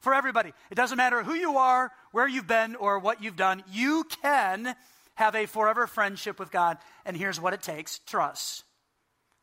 for 0.00 0.12
everybody. 0.12 0.52
It 0.70 0.74
doesn't 0.74 0.96
matter 0.96 1.22
who 1.22 1.34
you 1.34 1.58
are, 1.58 1.92
where 2.10 2.26
you've 2.26 2.48
been, 2.48 2.74
or 2.74 2.98
what 2.98 3.22
you've 3.22 3.36
done. 3.36 3.62
You 3.70 4.04
can 4.22 4.74
have 5.14 5.36
a 5.36 5.46
forever 5.46 5.86
friendship 5.86 6.40
with 6.40 6.50
God. 6.50 6.78
And 7.04 7.16
here's 7.16 7.40
what 7.40 7.54
it 7.54 7.62
takes 7.62 8.00
trust. 8.00 8.64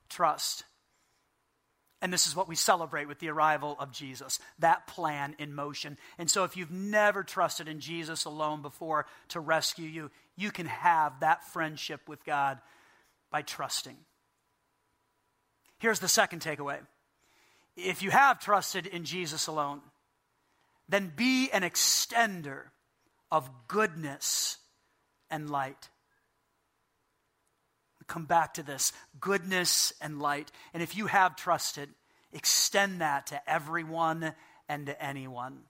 Trust. 0.09 0.65
And 2.01 2.11
this 2.11 2.25
is 2.25 2.35
what 2.35 2.47
we 2.47 2.55
celebrate 2.55 3.07
with 3.07 3.19
the 3.19 3.29
arrival 3.29 3.75
of 3.79 3.91
Jesus, 3.91 4.39
that 4.59 4.87
plan 4.87 5.35
in 5.37 5.53
motion. 5.53 5.97
And 6.17 6.29
so, 6.29 6.43
if 6.43 6.57
you've 6.57 6.71
never 6.71 7.23
trusted 7.23 7.67
in 7.67 7.79
Jesus 7.79 8.25
alone 8.25 8.63
before 8.63 9.05
to 9.29 9.39
rescue 9.39 9.87
you, 9.87 10.09
you 10.35 10.49
can 10.49 10.65
have 10.65 11.19
that 11.19 11.43
friendship 11.51 12.09
with 12.09 12.25
God 12.25 12.59
by 13.29 13.43
trusting. 13.43 13.97
Here's 15.77 15.99
the 15.99 16.07
second 16.07 16.41
takeaway 16.41 16.79
if 17.77 18.01
you 18.01 18.11
have 18.11 18.39
trusted 18.39 18.85
in 18.87 19.05
Jesus 19.05 19.47
alone, 19.47 19.81
then 20.89 21.11
be 21.15 21.49
an 21.51 21.61
extender 21.61 22.63
of 23.31 23.49
goodness 23.67 24.57
and 25.29 25.49
light 25.49 25.89
come 28.11 28.25
back 28.25 28.55
to 28.55 28.63
this 28.63 28.91
goodness 29.19 29.93
and 30.01 30.19
light. 30.19 30.51
And 30.73 30.83
if 30.83 30.95
you 30.95 31.07
have 31.07 31.35
trusted 31.35 31.89
extend 32.33 33.01
that 33.01 33.27
to 33.27 33.49
everyone 33.49 34.33
and 34.69 34.85
to 34.85 35.03
anyone. 35.03 35.61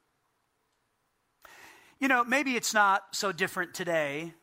You 2.00 2.08
know, 2.08 2.24
maybe 2.24 2.56
it's 2.56 2.74
not 2.74 3.04
so 3.12 3.32
different 3.32 3.74
today 3.74 4.34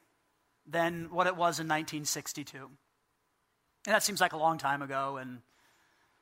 than 0.66 1.08
what 1.10 1.26
it 1.26 1.34
was 1.34 1.60
in 1.60 1.66
1962. 1.66 2.58
And 2.58 3.94
that 3.94 4.02
seems 4.02 4.20
like 4.20 4.32
a 4.32 4.38
long 4.38 4.58
time 4.58 4.82
ago, 4.82 5.16
and 5.16 5.40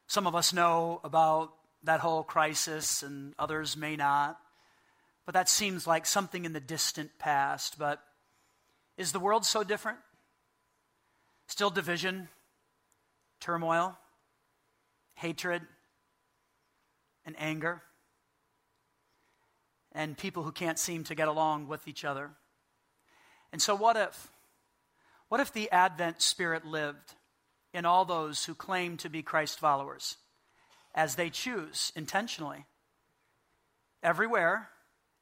some 0.06 0.26
of 0.26 0.34
us 0.34 0.52
know 0.52 1.00
about 1.02 1.52
that 1.82 2.00
whole 2.00 2.22
crisis, 2.22 3.02
and 3.02 3.34
others 3.38 3.76
may 3.76 3.96
not. 3.96 4.38
But 5.24 5.34
that 5.34 5.48
seems 5.48 5.86
like 5.86 6.06
something 6.06 6.44
in 6.44 6.52
the 6.52 6.60
distant 6.60 7.10
past. 7.18 7.78
But 7.78 8.00
is 8.96 9.12
the 9.12 9.20
world 9.20 9.44
so 9.44 9.64
different? 9.64 9.98
Still 11.46 11.70
division, 11.70 12.28
turmoil, 13.40 13.96
hatred, 15.14 15.62
and 17.24 17.34
anger, 17.38 17.82
and 19.92 20.16
people 20.16 20.42
who 20.42 20.52
can't 20.52 20.78
seem 20.78 21.04
to 21.04 21.14
get 21.14 21.28
along 21.28 21.68
with 21.68 21.88
each 21.88 22.04
other. 22.04 22.30
And 23.52 23.62
so, 23.62 23.74
what 23.74 23.96
if? 23.96 24.28
What 25.28 25.40
if 25.40 25.52
the 25.52 25.70
Advent 25.70 26.22
Spirit 26.22 26.64
lived 26.64 27.14
in 27.72 27.84
all 27.84 28.04
those 28.04 28.44
who 28.44 28.54
claim 28.54 28.96
to 28.98 29.10
be 29.10 29.22
Christ 29.22 29.58
followers 29.58 30.16
as 30.94 31.16
they 31.16 31.30
choose 31.30 31.92
intentionally, 31.96 32.64
everywhere 34.02 34.68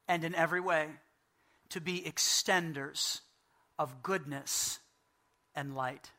and 0.07 0.23
in 0.23 0.35
every 0.35 0.61
way, 0.61 0.89
to 1.69 1.81
be 1.81 2.01
extenders 2.01 3.21
of 3.79 4.03
goodness 4.03 4.79
and 5.55 5.75
light? 5.75 6.11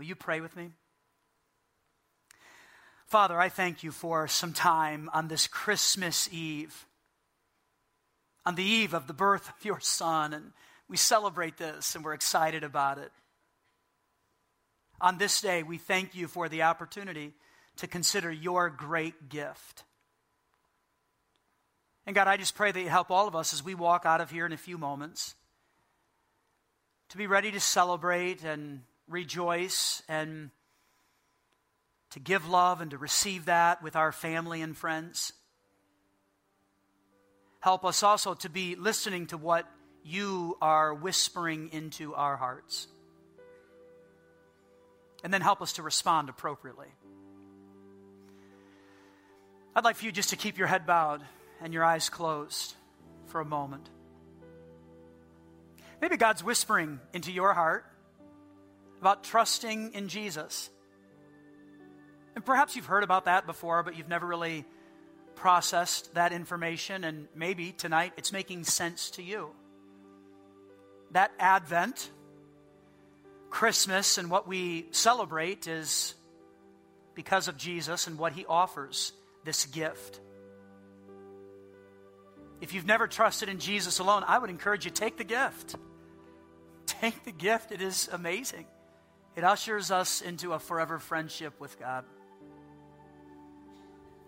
Will 0.00 0.06
you 0.06 0.14
pray 0.14 0.40
with 0.40 0.56
me? 0.56 0.70
Father, 3.04 3.38
I 3.38 3.50
thank 3.50 3.82
you 3.82 3.92
for 3.92 4.26
some 4.28 4.54
time 4.54 5.10
on 5.12 5.28
this 5.28 5.46
Christmas 5.46 6.26
Eve, 6.32 6.86
on 8.46 8.54
the 8.54 8.64
eve 8.64 8.94
of 8.94 9.06
the 9.06 9.12
birth 9.12 9.50
of 9.50 9.62
your 9.62 9.78
Son, 9.78 10.32
and 10.32 10.52
we 10.88 10.96
celebrate 10.96 11.58
this 11.58 11.94
and 11.94 12.02
we're 12.02 12.14
excited 12.14 12.64
about 12.64 12.96
it. 12.96 13.12
On 15.02 15.18
this 15.18 15.42
day, 15.42 15.62
we 15.62 15.76
thank 15.76 16.14
you 16.14 16.28
for 16.28 16.48
the 16.48 16.62
opportunity 16.62 17.34
to 17.76 17.86
consider 17.86 18.32
your 18.32 18.70
great 18.70 19.28
gift. 19.28 19.84
And 22.06 22.14
God, 22.14 22.26
I 22.26 22.38
just 22.38 22.54
pray 22.54 22.72
that 22.72 22.80
you 22.80 22.88
help 22.88 23.10
all 23.10 23.28
of 23.28 23.36
us 23.36 23.52
as 23.52 23.62
we 23.62 23.74
walk 23.74 24.06
out 24.06 24.22
of 24.22 24.30
here 24.30 24.46
in 24.46 24.52
a 24.52 24.56
few 24.56 24.78
moments 24.78 25.34
to 27.10 27.18
be 27.18 27.26
ready 27.26 27.52
to 27.52 27.60
celebrate 27.60 28.42
and 28.44 28.80
rejoice 29.10 30.02
and 30.08 30.50
to 32.10 32.20
give 32.20 32.48
love 32.48 32.80
and 32.80 32.92
to 32.92 32.98
receive 32.98 33.46
that 33.46 33.82
with 33.82 33.96
our 33.96 34.12
family 34.12 34.62
and 34.62 34.76
friends. 34.76 35.32
Help 37.60 37.84
us 37.84 38.02
also 38.02 38.34
to 38.34 38.48
be 38.48 38.74
listening 38.74 39.26
to 39.26 39.36
what 39.36 39.66
you 40.02 40.56
are 40.62 40.94
whispering 40.94 41.70
into 41.72 42.14
our 42.14 42.36
hearts. 42.36 42.88
And 45.22 45.32
then 45.32 45.42
help 45.42 45.60
us 45.60 45.74
to 45.74 45.82
respond 45.82 46.30
appropriately. 46.30 46.88
I'd 49.76 49.84
like 49.84 49.96
for 49.96 50.06
you 50.06 50.12
just 50.12 50.30
to 50.30 50.36
keep 50.36 50.56
your 50.56 50.66
head 50.66 50.86
bowed 50.86 51.22
and 51.60 51.74
your 51.74 51.84
eyes 51.84 52.08
closed 52.08 52.74
for 53.26 53.40
a 53.40 53.44
moment. 53.44 53.88
Maybe 56.00 56.16
God's 56.16 56.42
whispering 56.42 56.98
into 57.12 57.30
your 57.30 57.52
heart 57.52 57.84
about 59.00 59.24
trusting 59.24 59.94
in 59.94 60.08
Jesus. 60.08 60.70
And 62.34 62.44
perhaps 62.44 62.76
you've 62.76 62.86
heard 62.86 63.02
about 63.02 63.24
that 63.24 63.46
before, 63.46 63.82
but 63.82 63.96
you've 63.96 64.08
never 64.08 64.26
really 64.26 64.64
processed 65.34 66.14
that 66.14 66.32
information, 66.32 67.02
and 67.04 67.26
maybe 67.34 67.72
tonight 67.72 68.12
it's 68.16 68.32
making 68.32 68.64
sense 68.64 69.10
to 69.12 69.22
you. 69.22 69.50
That 71.12 71.32
Advent, 71.38 72.10
Christmas, 73.48 74.18
and 74.18 74.30
what 74.30 74.46
we 74.46 74.86
celebrate 74.90 75.66
is 75.66 76.14
because 77.14 77.48
of 77.48 77.56
Jesus 77.56 78.06
and 78.06 78.18
what 78.18 78.32
he 78.32 78.44
offers 78.46 79.12
this 79.44 79.66
gift. 79.66 80.20
If 82.60 82.74
you've 82.74 82.86
never 82.86 83.06
trusted 83.06 83.48
in 83.48 83.58
Jesus 83.58 83.98
alone, 83.98 84.24
I 84.26 84.38
would 84.38 84.50
encourage 84.50 84.84
you 84.84 84.90
take 84.90 85.16
the 85.16 85.24
gift. 85.24 85.74
Take 86.86 87.24
the 87.24 87.32
gift. 87.32 87.72
It 87.72 87.80
is 87.80 88.08
amazing. 88.12 88.66
It 89.40 89.44
ushers 89.44 89.90
us 89.90 90.20
into 90.20 90.52
a 90.52 90.58
forever 90.58 90.98
friendship 90.98 91.58
with 91.58 91.80
God. 91.80 92.04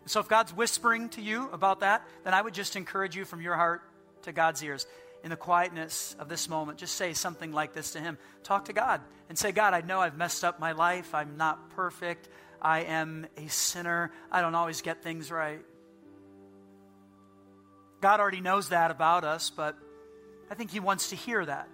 So 0.06 0.20
if 0.20 0.28
God's 0.28 0.56
whispering 0.56 1.10
to 1.10 1.20
you 1.20 1.50
about 1.52 1.80
that, 1.80 2.08
then 2.24 2.32
I 2.32 2.40
would 2.40 2.54
just 2.54 2.76
encourage 2.76 3.14
you 3.14 3.26
from 3.26 3.42
your 3.42 3.54
heart 3.54 3.82
to 4.22 4.32
God's 4.32 4.64
ears. 4.64 4.86
In 5.22 5.28
the 5.28 5.36
quietness 5.36 6.16
of 6.18 6.30
this 6.30 6.48
moment, 6.48 6.78
just 6.78 6.94
say 6.94 7.12
something 7.12 7.52
like 7.52 7.74
this 7.74 7.90
to 7.90 8.00
Him. 8.00 8.16
Talk 8.42 8.64
to 8.64 8.72
God 8.72 9.02
and 9.28 9.36
say, 9.36 9.52
God, 9.52 9.74
I 9.74 9.82
know 9.82 10.00
I've 10.00 10.16
messed 10.16 10.44
up 10.44 10.58
my 10.58 10.72
life. 10.72 11.14
I'm 11.14 11.36
not 11.36 11.68
perfect. 11.76 12.30
I 12.62 12.84
am 12.84 13.26
a 13.36 13.48
sinner. 13.48 14.12
I 14.30 14.40
don't 14.40 14.54
always 14.54 14.80
get 14.80 15.02
things 15.02 15.30
right. 15.30 15.60
God 18.00 18.18
already 18.18 18.40
knows 18.40 18.70
that 18.70 18.90
about 18.90 19.24
us, 19.24 19.50
but 19.50 19.76
I 20.50 20.54
think 20.54 20.70
He 20.70 20.80
wants 20.80 21.10
to 21.10 21.16
hear 21.16 21.44
that 21.44 21.68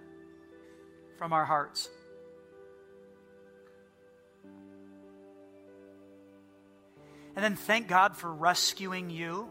from 1.17 1.31
our 1.31 1.45
hearts. 1.45 1.89
And 7.35 7.43
then 7.43 7.55
thank 7.55 7.87
God 7.87 8.17
for 8.17 8.31
rescuing 8.31 9.09
you. 9.09 9.47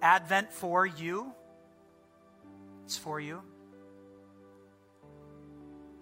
Advent 0.00 0.52
for 0.52 0.86
you. 0.86 1.32
It's 2.84 2.96
for 2.96 3.18
you. 3.20 3.42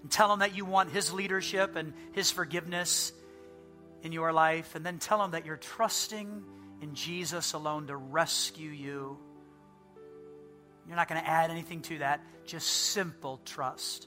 And 0.03 0.11
tell 0.11 0.33
him 0.33 0.41
that 0.41 0.57
you 0.57 0.65
want 0.65 0.91
his 0.91 1.13
leadership 1.13 1.77
and 1.77 1.95
his 2.13 2.31
forgiveness 2.31 3.13
in 4.03 4.13
your 4.13 4.33
life. 4.33 4.75
And 4.75 4.85
then 4.85 4.99
tell 4.99 5.25
him 5.25 5.33
that 5.33 5.47
you're 5.47 5.57
trusting 5.57 6.45
in 6.83 6.95
Jesus 6.95 7.55
alone 7.55 7.87
to 7.89 7.97
rescue 7.97 8.71
you. 8.71 9.19
You're 10.87 10.97
not 10.97 11.09
going 11.09 11.21
to 11.21 11.29
add 11.29 11.51
anything 11.51 11.83
to 11.83 11.99
that, 11.99 12.21
just 12.45 12.67
simple 12.69 13.41
trust. 13.45 14.07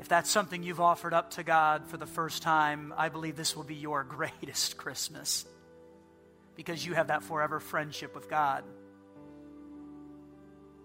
If 0.00 0.08
that's 0.08 0.30
something 0.30 0.62
you've 0.62 0.80
offered 0.80 1.12
up 1.12 1.32
to 1.32 1.42
God 1.42 1.86
for 1.86 1.98
the 1.98 2.06
first 2.06 2.42
time, 2.42 2.94
I 2.96 3.10
believe 3.10 3.36
this 3.36 3.54
will 3.54 3.64
be 3.64 3.74
your 3.74 4.02
greatest 4.08 4.76
Christmas 4.76 5.44
because 6.56 6.84
you 6.84 6.94
have 6.94 7.08
that 7.08 7.22
forever 7.22 7.60
friendship 7.60 8.14
with 8.14 8.28
God. 8.28 8.64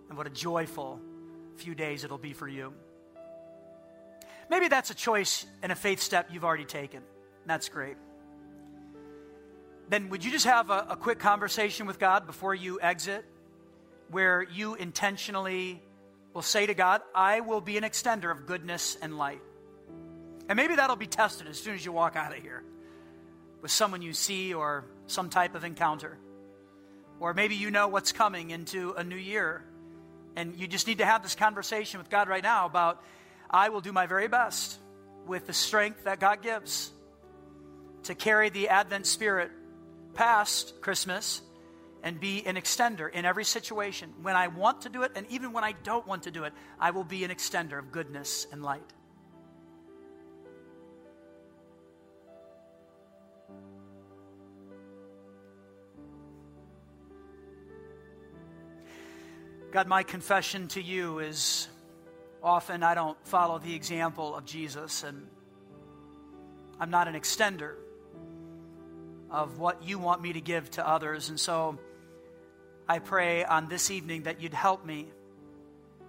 And 0.10 0.18
what 0.18 0.28
a 0.28 0.30
joyful 0.30 1.00
few 1.56 1.76
days 1.76 2.04
it'll 2.04 2.18
be 2.18 2.34
for 2.34 2.48
you. 2.48 2.74
Maybe 4.50 4.68
that's 4.68 4.92
a 4.92 4.96
choice 4.96 5.46
and 5.64 5.72
a 5.72 5.76
faith 5.76 6.02
step 6.02 6.30
you've 6.32 6.46
already 6.46 6.66
taken. 6.66 7.02
That's 7.46 7.70
great. 7.70 7.96
Then 9.90 10.10
would 10.10 10.26
you 10.26 10.32
just 10.32 10.46
have 10.46 10.70
a, 10.70 10.88
a 10.90 10.96
quick 10.96 11.20
conversation 11.20 11.88
with 11.88 12.00
God 12.00 12.28
before 12.28 12.54
you 12.54 12.80
exit 12.82 13.26
where 14.12 14.44
you 14.44 14.76
intentionally 14.76 15.82
will 16.36 16.42
say 16.42 16.66
to 16.66 16.74
God, 16.74 17.02
I 17.16 17.40
will 17.40 17.62
be 17.62 17.78
an 17.78 17.84
extender 17.84 18.30
of 18.30 18.46
goodness 18.46 18.98
and 19.02 19.18
light. 19.18 19.42
And 20.50 20.58
maybe 20.58 20.76
that'll 20.76 20.98
be 20.98 21.08
tested 21.08 21.48
as 21.48 21.58
soon 21.58 21.76
as 21.76 21.84
you 21.84 21.94
walk 21.94 22.18
out 22.18 22.38
of 22.38 22.44
here 22.44 22.62
with 23.62 23.72
someone 23.72 24.02
you 24.02 24.14
see 24.14 24.54
or 24.54 24.86
some 25.08 25.30
type 25.30 25.56
of 25.56 25.64
encounter. 25.64 26.18
Or 27.22 27.34
maybe 27.34 27.56
you 27.56 27.72
know 27.72 27.88
what's 27.88 28.12
coming 28.12 28.52
into 28.52 28.92
a 28.92 29.04
new 29.04 29.16
year 29.16 29.64
and 30.36 30.60
you 30.60 30.68
just 30.68 30.88
need 30.88 30.98
to 30.98 31.06
have 31.06 31.24
this 31.24 31.36
conversation 31.36 32.00
with 32.00 32.10
God 32.10 32.28
right 32.28 32.44
now 32.44 32.66
about, 32.66 33.02
I 33.50 33.70
will 33.70 33.80
do 33.80 33.94
my 33.94 34.06
very 34.06 34.28
best 34.28 34.78
with 35.26 35.48
the 35.48 35.54
strength 35.54 36.04
that 36.04 36.20
God 36.20 36.42
gives 36.42 36.92
to 38.04 38.14
carry 38.14 38.50
the 38.50 38.68
Advent 38.68 39.08
spirit 39.08 39.52
past 40.14 40.82
Christmas 40.82 41.42
and 42.06 42.20
be 42.20 42.46
an 42.46 42.56
extender 42.56 43.12
in 43.12 43.26
every 43.26 43.44
situation. 43.44 44.14
When 44.22 44.36
I 44.36 44.48
want 44.48 44.82
to 44.82 44.90
do 44.90 45.02
it, 45.02 45.14
and 45.16 45.26
even 45.32 45.52
when 45.52 45.64
I 45.64 45.72
don't 45.72 46.06
want 46.06 46.24
to 46.24 46.32
do 46.32 46.44
it, 46.44 46.54
I 46.80 46.92
will 46.92 47.04
be 47.04 47.24
an 47.24 47.32
extender 47.32 47.80
of 47.80 47.92
goodness 47.92 48.46
and 48.52 48.62
light. 48.62 48.94
God, 59.72 59.88
my 59.88 60.04
confession 60.04 60.68
to 60.70 60.82
you 60.82 61.20
is 61.20 61.68
often 62.42 62.84
I 62.84 62.94
don't 62.94 63.18
follow 63.26 63.58
the 63.58 63.74
example 63.74 64.36
of 64.36 64.46
Jesus, 64.46 65.04
and 65.04 65.28
I'm 66.80 66.92
not 66.92 67.08
an 67.08 67.16
extender 67.16 67.74
of 69.32 69.58
what 69.58 69.84
you 69.84 69.98
want 69.98 70.22
me 70.22 70.34
to 70.34 70.40
give 70.40 70.70
to 70.72 70.88
others. 70.88 71.30
And 71.30 71.40
so 71.40 71.80
I 72.88 73.00
pray 73.00 73.44
on 73.44 73.68
this 73.68 73.90
evening 73.90 74.24
that 74.24 74.42
you'd 74.42 74.54
help 74.54 74.86
me 74.86 75.08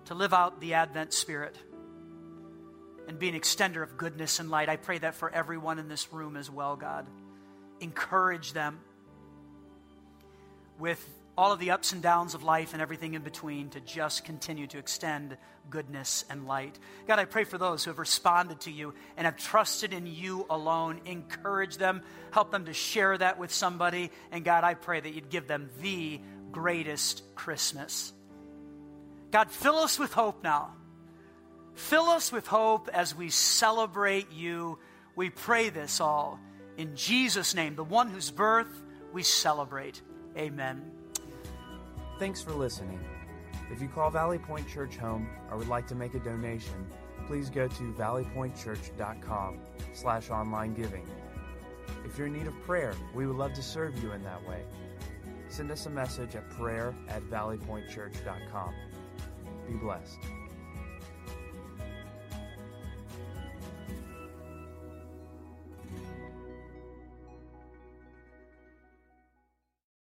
to 0.06 0.14
live 0.14 0.34
out 0.34 0.60
the 0.60 0.74
Advent 0.74 1.14
spirit 1.14 1.56
and 3.08 3.18
be 3.18 3.30
an 3.30 3.34
extender 3.34 3.82
of 3.82 3.96
goodness 3.96 4.40
and 4.40 4.50
light. 4.50 4.68
I 4.68 4.76
pray 4.76 4.98
that 4.98 5.14
for 5.14 5.30
everyone 5.30 5.78
in 5.78 5.88
this 5.88 6.12
room 6.12 6.36
as 6.36 6.50
well, 6.50 6.76
God. 6.76 7.06
Encourage 7.80 8.52
them 8.52 8.78
with 10.78 11.02
all 11.38 11.50
of 11.50 11.60
the 11.60 11.70
ups 11.70 11.92
and 11.92 12.02
downs 12.02 12.34
of 12.34 12.42
life 12.42 12.74
and 12.74 12.82
everything 12.82 13.14
in 13.14 13.22
between 13.22 13.70
to 13.70 13.80
just 13.80 14.24
continue 14.24 14.66
to 14.66 14.78
extend 14.78 15.36
goodness 15.70 16.26
and 16.28 16.46
light. 16.46 16.78
God, 17.06 17.18
I 17.18 17.24
pray 17.24 17.44
for 17.44 17.56
those 17.56 17.84
who 17.84 17.90
have 17.90 17.98
responded 17.98 18.60
to 18.60 18.70
you 18.70 18.92
and 19.16 19.24
have 19.24 19.36
trusted 19.36 19.94
in 19.94 20.06
you 20.06 20.44
alone. 20.50 21.00
Encourage 21.06 21.78
them, 21.78 22.02
help 22.32 22.50
them 22.50 22.66
to 22.66 22.74
share 22.74 23.16
that 23.16 23.38
with 23.38 23.52
somebody. 23.52 24.10
And 24.30 24.44
God, 24.44 24.62
I 24.62 24.74
pray 24.74 25.00
that 25.00 25.14
you'd 25.14 25.30
give 25.30 25.46
them 25.46 25.70
the 25.80 26.20
greatest 26.56 27.22
Christmas. 27.34 28.14
God, 29.30 29.50
fill 29.50 29.76
us 29.76 29.98
with 29.98 30.14
hope 30.14 30.42
now. 30.42 30.72
Fill 31.74 32.04
us 32.04 32.32
with 32.32 32.46
hope 32.46 32.88
as 32.94 33.14
we 33.14 33.28
celebrate 33.28 34.32
you. 34.32 34.78
We 35.16 35.28
pray 35.28 35.68
this 35.68 36.00
all 36.00 36.40
in 36.78 36.96
Jesus' 36.96 37.54
name, 37.54 37.76
the 37.76 37.84
one 37.84 38.08
whose 38.08 38.30
birth 38.30 38.82
we 39.12 39.22
celebrate. 39.22 40.00
Amen. 40.38 40.90
Thanks 42.18 42.40
for 42.40 42.52
listening. 42.52 43.00
If 43.70 43.82
you 43.82 43.88
call 43.88 44.08
Valley 44.08 44.38
Point 44.38 44.66
Church 44.66 44.96
home 44.96 45.28
or 45.50 45.58
would 45.58 45.68
like 45.68 45.86
to 45.88 45.94
make 45.94 46.14
a 46.14 46.20
donation, 46.20 46.86
please 47.26 47.50
go 47.50 47.68
to 47.68 47.92
valleypointchurch.com 47.92 49.58
slash 49.92 50.30
online 50.30 50.72
giving. 50.72 51.06
If 52.06 52.16
you're 52.16 52.28
in 52.28 52.32
need 52.32 52.46
of 52.46 52.58
prayer, 52.62 52.94
we 53.14 53.26
would 53.26 53.36
love 53.36 53.52
to 53.52 53.62
serve 53.62 54.02
you 54.02 54.12
in 54.12 54.24
that 54.24 54.42
way. 54.48 54.62
Send 55.56 55.70
us 55.70 55.86
a 55.86 55.90
message 55.90 56.36
at 56.36 56.50
prayer 56.50 56.94
at 57.08 57.22
valleypointchurch.com. 57.30 58.74
Be 59.66 59.72
blessed. 59.78 60.18